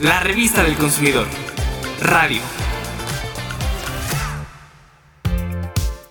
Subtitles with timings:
[0.00, 1.26] La revista del consumidor.
[2.00, 2.40] Radio.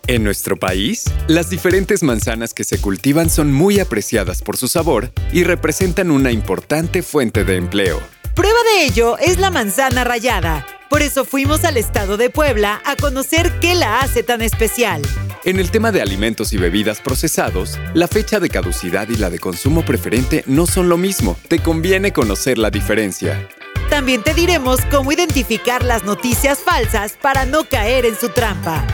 [0.05, 5.11] En nuestro país, las diferentes manzanas que se cultivan son muy apreciadas por su sabor
[5.33, 7.99] y representan una importante fuente de empleo.
[8.35, 10.67] Prueba de ello es la manzana rayada.
[10.87, 15.01] Por eso fuimos al estado de Puebla a conocer qué la hace tan especial.
[15.45, 19.39] En el tema de alimentos y bebidas procesados, la fecha de caducidad y la de
[19.39, 21.39] consumo preferente no son lo mismo.
[21.47, 23.49] Te conviene conocer la diferencia.
[23.89, 28.85] También te diremos cómo identificar las noticias falsas para no caer en su trampa.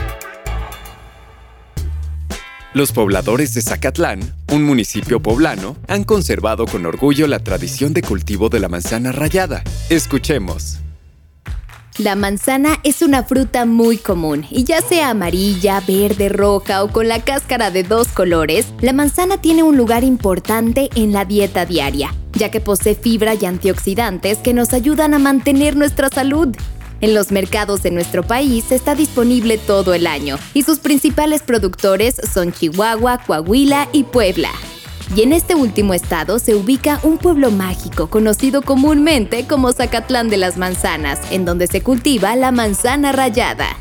[2.72, 4.20] Los pobladores de Zacatlán,
[4.52, 9.62] un municipio poblano, han conservado con orgullo la tradición de cultivo de la manzana rayada.
[9.88, 10.78] Escuchemos.
[11.98, 17.08] La manzana es una fruta muy común y ya sea amarilla, verde, roja o con
[17.08, 22.14] la cáscara de dos colores, la manzana tiene un lugar importante en la dieta diaria,
[22.36, 26.54] ya que posee fibra y antioxidantes que nos ayudan a mantener nuestra salud.
[27.00, 32.16] En los mercados de nuestro país está disponible todo el año y sus principales productores
[32.32, 34.50] son Chihuahua, Coahuila y Puebla.
[35.14, 40.36] Y en este último estado se ubica un pueblo mágico conocido comúnmente como Zacatlán de
[40.36, 43.76] las Manzanas, en donde se cultiva la manzana rayada.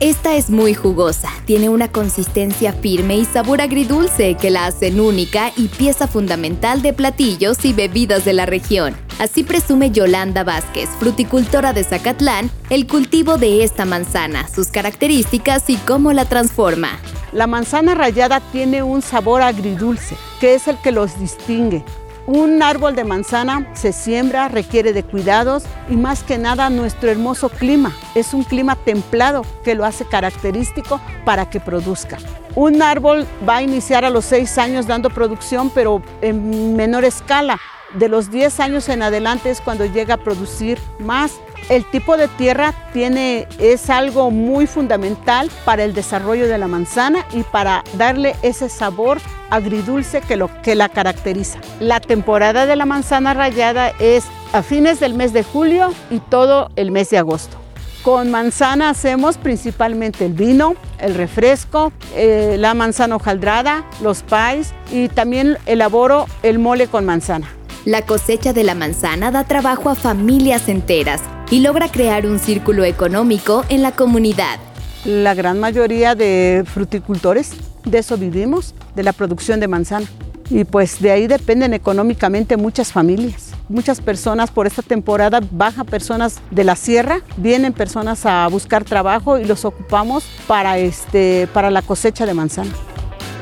[0.00, 5.52] Esta es muy jugosa, tiene una consistencia firme y sabor agridulce que la hacen única
[5.56, 8.94] y pieza fundamental de platillos y bebidas de la región.
[9.18, 15.76] Así presume Yolanda Vázquez, fruticultora de Zacatlán, el cultivo de esta manzana, sus características y
[15.76, 17.00] cómo la transforma.
[17.32, 21.82] La manzana rallada tiene un sabor agridulce, que es el que los distingue.
[22.26, 27.48] Un árbol de manzana se siembra, requiere de cuidados y más que nada nuestro hermoso
[27.48, 27.92] clima.
[28.16, 32.18] Es un clima templado que lo hace característico para que produzca.
[32.56, 37.60] Un árbol va a iniciar a los seis años dando producción, pero en menor escala.
[37.94, 41.32] De los 10 años en adelante es cuando llega a producir más.
[41.68, 47.26] El tipo de tierra tiene, es algo muy fundamental para el desarrollo de la manzana
[47.32, 49.18] y para darle ese sabor
[49.50, 51.58] agridulce que, lo, que la caracteriza.
[51.80, 56.70] La temporada de la manzana rallada es a fines del mes de julio y todo
[56.76, 57.56] el mes de agosto.
[58.02, 65.08] Con manzana hacemos principalmente el vino, el refresco, eh, la manzana hojaldrada, los pies y
[65.08, 67.48] también elaboro el mole con manzana.
[67.84, 71.20] La cosecha de la manzana da trabajo a familias enteras
[71.50, 74.58] y logra crear un círculo económico en la comunidad.
[75.04, 77.52] La gran mayoría de fruticultores
[77.86, 80.06] de eso vivimos, de la producción de manzana.
[80.50, 83.50] Y pues de ahí dependen económicamente muchas familias.
[83.68, 89.38] Muchas personas por esta temporada baja personas de la sierra, vienen personas a buscar trabajo
[89.38, 92.70] y los ocupamos para, este, para la cosecha de manzana.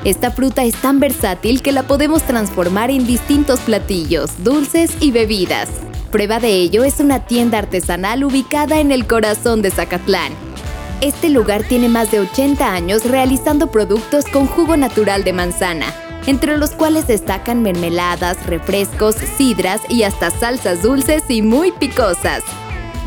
[0.04, 5.68] Esta fruta es tan versátil que la podemos transformar en distintos platillos, dulces y bebidas.
[6.14, 10.32] Prueba de ello es una tienda artesanal ubicada en el corazón de Zacatlán.
[11.00, 15.92] Este lugar tiene más de 80 años realizando productos con jugo natural de manzana,
[16.28, 22.44] entre los cuales destacan mermeladas, refrescos, sidras y hasta salsas dulces y muy picosas.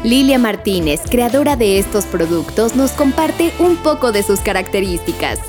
[0.03, 5.39] Lilia Martínez, creadora de estos productos, nos comparte un poco de sus características.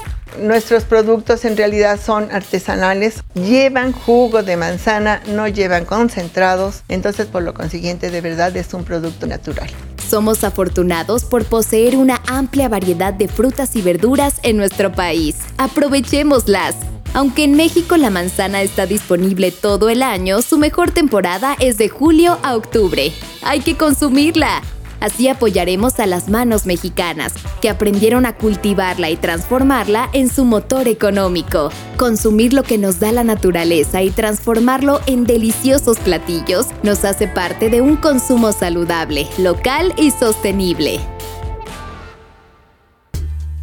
[0.40, 7.42] Nuestros productos en realidad son artesanales, llevan jugo de manzana, no llevan concentrados, entonces por
[7.42, 9.68] lo consiguiente de verdad es un producto natural.
[10.08, 15.36] Somos afortunados por poseer una amplia variedad de frutas y verduras en nuestro país.
[15.58, 16.76] Aprovechémoslas.
[17.14, 21.88] Aunque en México la manzana está disponible todo el año, su mejor temporada es de
[21.88, 23.12] julio a octubre.
[23.42, 24.62] Hay que consumirla.
[25.00, 30.88] Así apoyaremos a las manos mexicanas, que aprendieron a cultivarla y transformarla en su motor
[30.88, 31.70] económico.
[31.96, 37.70] Consumir lo que nos da la naturaleza y transformarlo en deliciosos platillos nos hace parte
[37.70, 41.17] de un consumo saludable, local y sostenible.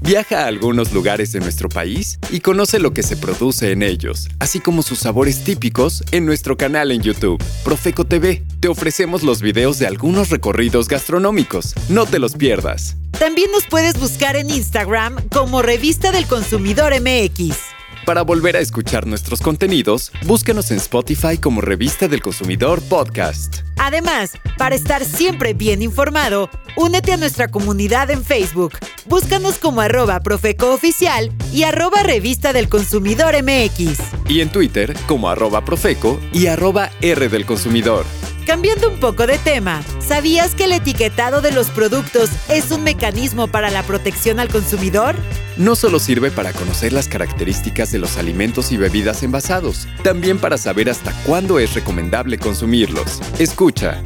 [0.01, 4.27] Viaja a algunos lugares de nuestro país y conoce lo que se produce en ellos,
[4.39, 8.43] así como sus sabores típicos en nuestro canal en YouTube, Profeco TV.
[8.59, 11.73] Te ofrecemos los videos de algunos recorridos gastronómicos.
[11.89, 12.97] No te los pierdas.
[13.19, 17.74] También nos puedes buscar en Instagram como Revista del Consumidor MX.
[18.05, 23.61] Para volver a escuchar nuestros contenidos, búscanos en Spotify como Revista del Consumidor Podcast.
[23.77, 28.73] Además, para estar siempre bien informado, únete a nuestra comunidad en Facebook.
[29.07, 33.97] Búscanos como arroba Profeco Oficial y arroba Revista del Consumidor MX.
[34.29, 38.05] Y en Twitter como arroba Profeco y arroba R del Consumidor.
[38.45, 43.47] Cambiando un poco de tema, ¿sabías que el etiquetado de los productos es un mecanismo
[43.47, 45.15] para la protección al consumidor?
[45.57, 50.57] no solo sirve para conocer las características de los alimentos y bebidas envasados, también para
[50.57, 53.21] saber hasta cuándo es recomendable consumirlos.
[53.39, 54.03] Escucha.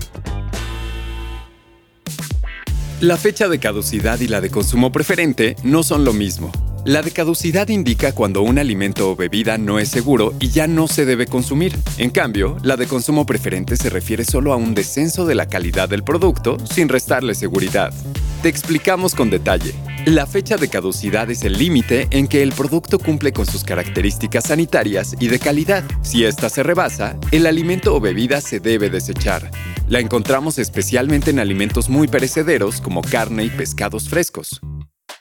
[3.02, 6.52] La fecha de caducidad y la de consumo preferente no son lo mismo.
[6.86, 10.88] La de caducidad indica cuando un alimento o bebida no es seguro y ya no
[10.88, 11.78] se debe consumir.
[11.98, 15.90] En cambio, la de consumo preferente se refiere solo a un descenso de la calidad
[15.90, 17.94] del producto sin restarle seguridad.
[18.42, 19.74] Te explicamos con detalle.
[20.06, 24.46] La fecha de caducidad es el límite en que el producto cumple con sus características
[24.46, 25.84] sanitarias y de calidad.
[26.02, 29.52] Si ésta se rebasa, el alimento o bebida se debe desechar.
[29.90, 34.62] La encontramos especialmente en alimentos muy perecederos como carne y pescados frescos.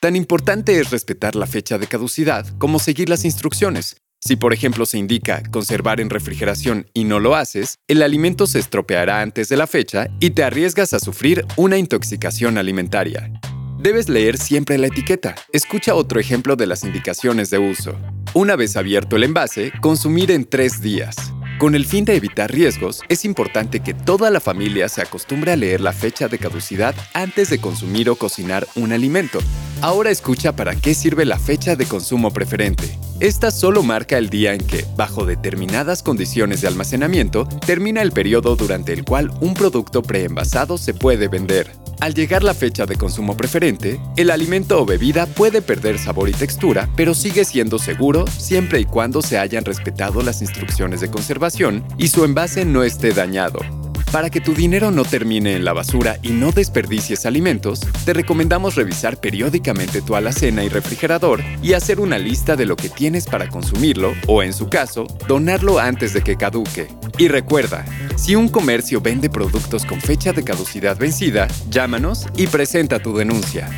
[0.00, 3.96] Tan importante es respetar la fecha de caducidad como seguir las instrucciones.
[4.20, 8.60] Si por ejemplo se indica conservar en refrigeración y no lo haces, el alimento se
[8.60, 13.32] estropeará antes de la fecha y te arriesgas a sufrir una intoxicación alimentaria.
[13.80, 15.34] Debes leer siempre la etiqueta.
[15.52, 17.96] Escucha otro ejemplo de las indicaciones de uso.
[18.34, 21.16] Una vez abierto el envase, consumir en tres días.
[21.58, 25.56] Con el fin de evitar riesgos, es importante que toda la familia se acostumbre a
[25.56, 29.40] leer la fecha de caducidad antes de consumir o cocinar un alimento.
[29.80, 32.96] Ahora escucha para qué sirve la fecha de consumo preferente.
[33.20, 38.54] Esta solo marca el día en que, bajo determinadas condiciones de almacenamiento, termina el periodo
[38.54, 41.68] durante el cual un producto preenvasado se puede vender.
[41.98, 46.32] Al llegar la fecha de consumo preferente, el alimento o bebida puede perder sabor y
[46.32, 51.84] textura, pero sigue siendo seguro siempre y cuando se hayan respetado las instrucciones de conservación
[51.98, 53.77] y su envase no esté dañado.
[54.12, 58.74] Para que tu dinero no termine en la basura y no desperdicies alimentos, te recomendamos
[58.74, 63.48] revisar periódicamente tu alacena y refrigerador y hacer una lista de lo que tienes para
[63.50, 66.88] consumirlo o, en su caso, donarlo antes de que caduque.
[67.18, 67.84] Y recuerda,
[68.16, 73.68] si un comercio vende productos con fecha de caducidad vencida, llámanos y presenta tu denuncia.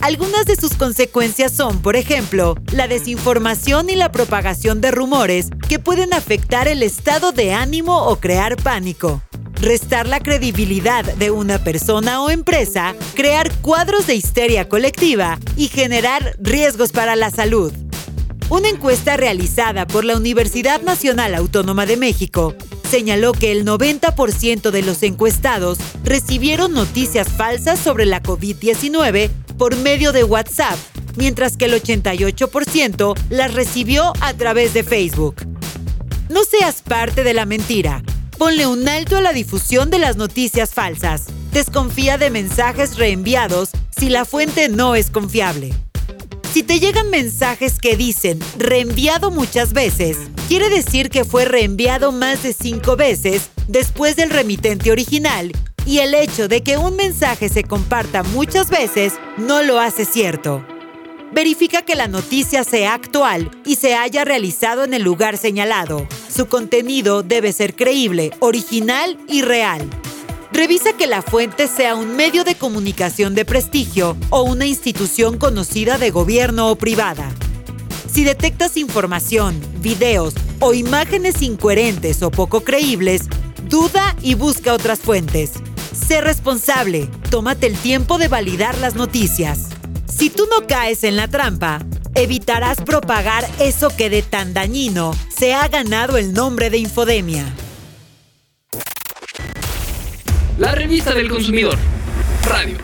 [0.00, 5.78] algunas de sus consecuencias son, por ejemplo, la desinformación y la propagación de rumores que
[5.78, 9.22] pueden afectar el estado de ánimo o crear pánico.
[9.60, 16.34] Restar la credibilidad de una persona o empresa, crear cuadros de histeria colectiva y generar
[16.38, 17.70] riesgos para la salud.
[18.48, 22.54] Una encuesta realizada por la Universidad Nacional Autónoma de México
[22.90, 30.12] señaló que el 90% de los encuestados recibieron noticias falsas sobre la COVID-19 por medio
[30.12, 30.78] de WhatsApp,
[31.16, 35.36] mientras que el 88% las recibió a través de Facebook.
[36.30, 38.02] No seas parte de la mentira.
[38.40, 41.26] Ponle un alto a la difusión de las noticias falsas.
[41.52, 45.74] Desconfía de mensajes reenviados si la fuente no es confiable.
[46.50, 50.16] Si te llegan mensajes que dicen reenviado muchas veces,
[50.48, 55.52] quiere decir que fue reenviado más de cinco veces después del remitente original
[55.84, 60.64] y el hecho de que un mensaje se comparta muchas veces no lo hace cierto.
[61.30, 66.08] Verifica que la noticia sea actual y se haya realizado en el lugar señalado.
[66.40, 69.86] Su contenido debe ser creíble, original y real.
[70.50, 75.98] Revisa que la fuente sea un medio de comunicación de prestigio o una institución conocida
[75.98, 77.30] de gobierno o privada.
[78.10, 83.28] Si detectas información, videos o imágenes incoherentes o poco creíbles,
[83.68, 85.52] duda y busca otras fuentes.
[85.92, 89.66] Sé responsable, tómate el tiempo de validar las noticias.
[90.08, 91.84] Si tú no caes en la trampa,
[92.22, 97.44] evitarás propagar eso que de tan dañino se ha ganado el nombre de infodemia.
[100.58, 101.78] La revista del consumidor.
[102.44, 102.76] Radio.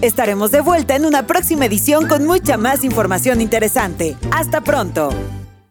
[0.00, 4.16] Estaremos de vuelta en una próxima edición con mucha más información interesante.
[4.32, 5.10] Hasta pronto.